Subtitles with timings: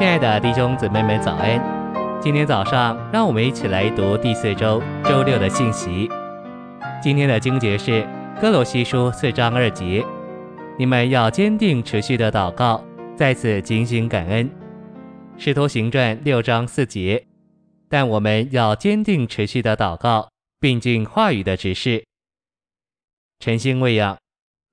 [0.00, 1.60] 亲爱的弟兄姊妹们，早安！
[2.22, 6.08] 今天早上，让我们一起来读第四周周六的信息。
[7.02, 8.08] 今天的经节是
[8.40, 10.02] 哥罗西书四章二节：
[10.78, 12.82] 你们要坚定持续的祷告，
[13.14, 14.50] 在此警醒感恩。
[15.36, 17.22] 使徒行传六章四节：
[17.90, 22.02] 但我们要坚定持续的祷告，并尽话语的指示。
[23.38, 24.16] 晨星喂养，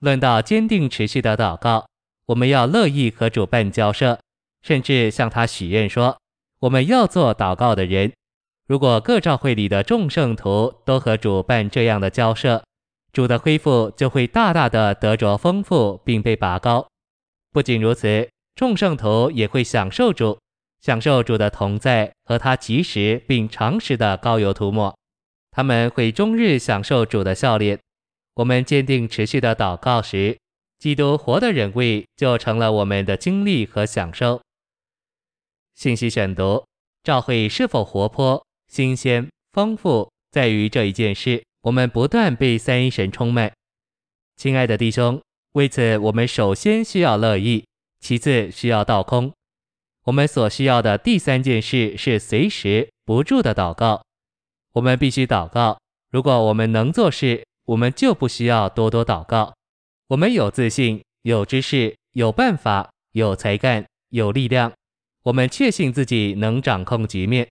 [0.00, 1.86] 论到坚定持续的祷告，
[2.26, 4.18] 我们要乐意和主办交涉。
[4.64, 6.16] 甚至向他许愿说
[6.60, 8.10] ：“我们要做祷告的人。
[8.66, 12.64] 如果各教会里的众圣徒都和主办这样的交涉，
[13.12, 16.86] 主的恢复就会大大的得着丰富，并被拔高。
[17.52, 20.38] 不仅如此，众圣徒也会享受主，
[20.80, 24.96] 享受主的同在和他及时并长时的膏油涂抹。
[25.50, 27.78] 他们会终日享受主的笑脸。
[28.36, 30.38] 我们坚定持续的祷告时，
[30.78, 34.40] 基督活的人位就成了我们的经历和享受。”
[35.74, 36.64] 信息选读：
[37.02, 41.44] 教会是否活泼、新鲜、丰富，在于这一件事。
[41.62, 43.50] 我们不断被三一神充满。
[44.36, 45.20] 亲爱的弟兄，
[45.52, 47.64] 为此我们首先需要乐意，
[48.00, 49.32] 其次需要倒空。
[50.04, 54.04] 我们所需要的第三件事是随时不住的祷告。
[54.72, 55.78] 我们必须祷告。
[56.10, 59.54] 如果我们能做事，我们就不需要多多祷告。
[60.08, 64.70] 我们有自信、有知识、有办法、有才干、有力量。
[65.24, 67.48] 我们确信自己能掌控局面。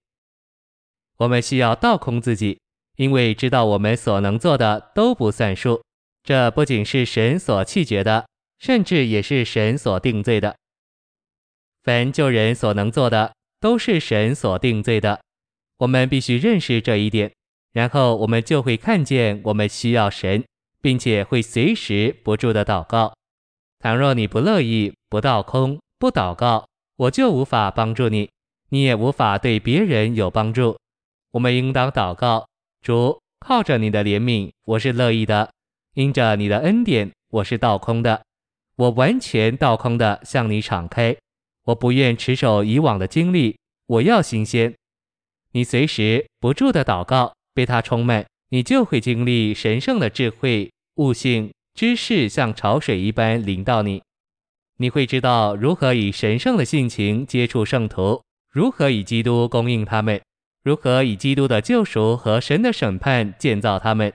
[1.17, 2.59] 我们需要倒空自己，
[2.97, 5.83] 因为知道我们所能做的都不算数。
[6.23, 8.27] 这不仅是神所弃绝的，
[8.59, 10.55] 甚至也是神所定罪的。
[11.83, 15.19] 凡救人所能做的，都是神所定罪的。
[15.79, 17.33] 我们必须认识这一点，
[17.73, 20.45] 然后我们就会看见我们需要神，
[20.79, 23.13] 并且会随时不住的祷告。
[23.79, 26.65] 倘若你不乐意、不倒空、不祷告，
[26.95, 28.29] 我就无法帮助你，
[28.69, 30.77] 你也无法对别人有帮助。
[31.31, 32.47] 我们应当祷告：
[32.81, 35.49] 主，靠着你的怜悯，我是乐意的；
[35.95, 38.23] 因着你的恩典，我是倒空的。
[38.75, 41.15] 我完全倒空的向你敞开。
[41.65, 44.73] 我不愿持守以往的经历，我要新鲜。
[45.53, 54.01] 你随时不住的祷告，被他充满，你就会经历神圣的智慧、悟性、知识，像潮水一般临到你。
[54.77, 60.21] 你会知道如何以神圣的性情接触圣徒，如何以基督供应他们，
[60.63, 64.11] 如何以基督的救赎和神的审判建造他们。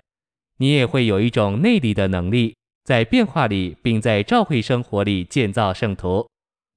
[0.58, 6.28] 你也会有一种内里的能力，在变化里，并在教会生活里建造圣徒，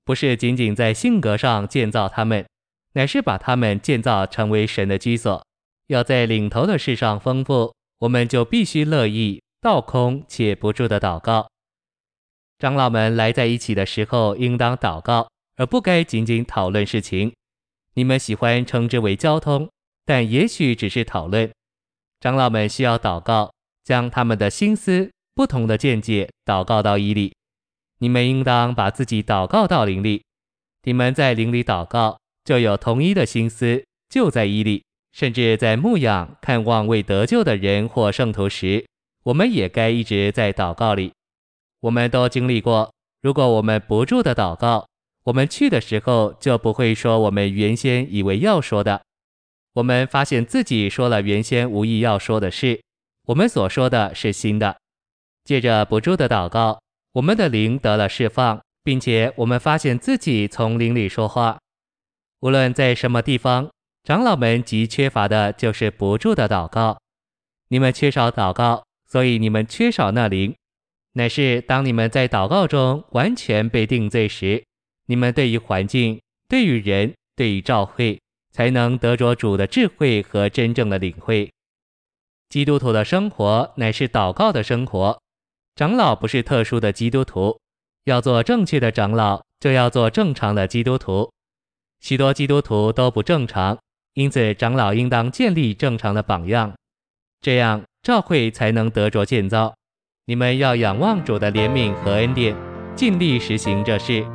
[0.06, 2.46] 不是仅仅在性格上建造他们，
[2.94, 5.44] 乃是把他们建造成为神的居所。
[5.88, 11.50] 要在领头的事上丰富，我们就必须乐意倒空且不住的祷告。
[12.62, 17.34] 长老们来在一起的时候，应当祷告，而不该仅仅讨论事情。
[17.96, 19.68] 你们喜欢称之为交通，
[20.06, 21.50] 但也许只是讨论。
[22.20, 23.52] 长老们需要祷告，
[23.84, 27.34] 将他们的心思、不同的见解祷告到伊里。
[27.98, 30.22] 你们应当把自己祷告到灵里。
[30.84, 34.84] 你们在灵里祷告，就有同一的心思，就在伊里。
[35.12, 38.86] 甚至在牧养、看望未得救的人或圣徒时，
[39.24, 41.12] 我们也该一直在祷告里。
[41.82, 44.88] 我们都经历过，如果我们不住的祷告，
[45.26, 49.02] 我们去的时候就不会说我们原先以为要说的。
[49.74, 52.82] 我们发现自己说了原先无意要说的事，
[53.28, 54.78] 我们所说的是新的。
[55.44, 56.80] 借着不住的祷告，
[57.14, 61.58] 我们的灵得了释放，并且我们发现自己从灵里说话。
[62.42, 63.70] 无论在什么地方，
[64.04, 67.00] 长老们极缺乏的就是不住的祷告。
[67.70, 70.56] 你们缺少祷告，所以你们缺少那灵。
[71.14, 74.64] 乃是当你们在祷告中完全被定罪时，
[75.08, 78.20] 你们对于环境、对于人、对于教会，
[78.52, 81.52] 才能得着主的智慧和真正的领会。
[82.50, 85.20] 基督徒的生活乃是祷告的生活。
[85.76, 87.60] 长老不是特殊的基督徒，
[88.04, 91.32] 要做正确的长老，就要做正常的基督徒。
[92.02, 93.78] 许多基督徒都不正常，
[94.14, 96.74] 因此长老应当建立正常的榜样，
[97.40, 99.74] 这样教会才能得着建造。
[100.32, 102.56] 你们要仰望主的怜悯和恩典，
[102.96, 104.26] 尽力实行这事。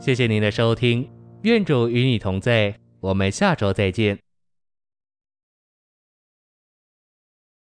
[0.00, 1.08] 谢谢您的收听，
[1.42, 4.18] 愿主与你同在，我们下周再见。